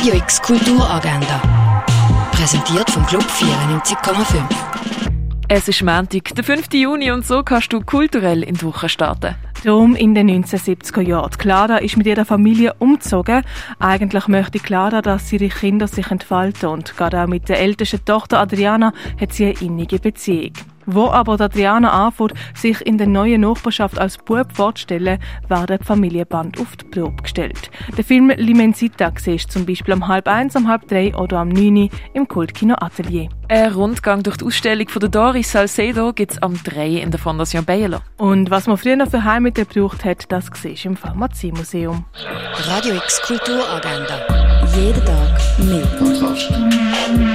Radio 0.00 0.14
X 0.14 0.40
Kulturagenda. 0.40 1.42
Präsentiert 2.32 2.88
vom 2.90 3.04
Club 3.04 3.22
94,5. 3.22 4.42
Es 5.46 5.68
ist 5.68 5.82
Montag, 5.82 6.34
der 6.34 6.42
5. 6.42 6.72
Juni 6.72 7.10
und 7.10 7.26
so 7.26 7.42
kannst 7.42 7.70
du 7.74 7.82
kulturell 7.82 8.42
in 8.42 8.54
die 8.54 8.62
Woche 8.62 8.88
starten. 8.88 9.34
Drum 9.62 9.94
in 9.94 10.14
den 10.14 10.30
1970er 10.30 11.02
Jahren. 11.02 11.32
Clara 11.32 11.76
ist 11.76 11.98
mit 11.98 12.06
ihrer 12.06 12.24
Familie 12.24 12.72
umgezogen. 12.78 13.42
Eigentlich 13.78 14.26
möchte 14.26 14.58
Clara, 14.58 15.02
dass 15.02 15.30
ihre 15.34 15.50
Kinder 15.50 15.86
sich 15.86 16.10
entfalten 16.10 16.70
und 16.70 16.96
gerade 16.96 17.22
auch 17.22 17.26
mit 17.26 17.50
der 17.50 17.58
ältesten 17.58 18.02
Tochter 18.02 18.40
Adriana 18.40 18.94
hat 19.20 19.34
sie 19.34 19.48
eine 19.48 19.60
innige 19.60 19.98
Beziehung. 19.98 20.54
Wo 20.86 21.08
aber 21.08 21.40
Adriana 21.40 22.06
anfängt, 22.06 22.34
sich 22.54 22.80
in 22.86 22.98
der 22.98 23.06
neuen 23.06 23.42
Nachbarschaft 23.42 23.98
als 23.98 24.18
Bub 24.18 24.52
vorzustellen, 24.52 25.18
werden 25.48 25.78
die 25.80 25.84
Familienband 25.84 26.60
auf 26.60 26.76
die 26.76 26.84
Probe 26.86 27.22
gestellt. 27.22 27.70
Der 27.96 28.04
Film 28.04 28.30
Limensita 28.36 29.12
siehst 29.16 29.52
zum 29.52 29.66
Beispiel 29.66 29.94
um 29.94 30.08
halb 30.08 30.28
eins, 30.28 30.56
um 30.56 30.68
halb 30.68 30.88
drei 30.88 31.14
oder 31.14 31.38
am 31.38 31.48
neun 31.48 31.90
im 32.14 32.28
Kultkino 32.28 32.74
Atelier. 32.78 33.28
Ein 33.48 33.72
Rundgang 33.72 34.22
durch 34.22 34.36
die 34.36 34.44
Ausstellung 34.44 34.88
von 34.88 35.00
der 35.00 35.08
Doris 35.08 35.50
Salcedo 35.50 36.12
gibt 36.12 36.32
es 36.32 36.42
am 36.42 36.54
3 36.62 37.00
in 37.00 37.10
der 37.10 37.18
Fondation 37.18 37.64
Baylor. 37.64 38.00
Und 38.16 38.48
was 38.48 38.68
man 38.68 38.76
früher 38.76 38.94
noch 38.94 39.10
für 39.10 39.24
Heimmittel 39.24 39.66
gebraucht 39.66 40.04
hat, 40.04 40.30
das 40.30 40.46
siehst 40.54 40.84
du 40.84 40.90
im 40.90 40.96
Pharmaziemuseum. 40.96 42.04
Radio 42.68 42.94
X 42.94 43.20
Kulturagenda. 43.22 44.24
Jeden 44.76 45.04
Tag 45.04 45.58
mehr. 45.58 47.29